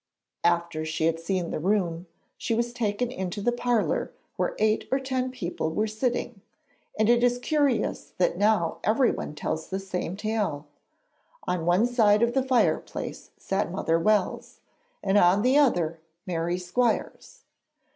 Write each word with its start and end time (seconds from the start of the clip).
After 0.43 0.83
she 0.83 1.05
had 1.05 1.19
seen 1.19 1.51
the 1.51 1.59
room, 1.59 2.07
she 2.35 2.55
was 2.55 2.73
taken 2.73 3.11
into 3.11 3.39
the 3.39 3.51
parlour 3.51 4.11
where 4.35 4.55
eight 4.57 4.87
or 4.91 4.99
ten 4.99 5.29
people 5.29 5.69
were 5.69 5.85
sitting, 5.85 6.41
and 6.97 7.07
it 7.07 7.23
is 7.23 7.37
curious 7.37 8.13
that 8.17 8.35
now 8.35 8.79
everyone 8.83 9.35
tells 9.35 9.67
the 9.69 9.79
same 9.79 10.17
tale. 10.17 10.65
On 11.47 11.67
one 11.67 11.85
side 11.85 12.23
of 12.23 12.33
the 12.33 12.41
fireplace 12.41 13.29
sat 13.37 13.71
Mother 13.71 13.99
Wells, 13.99 14.61
and 15.03 15.19
on 15.19 15.43
the 15.43 15.55
other 15.55 15.99
Mary 16.25 16.57
Squires. 16.57 17.43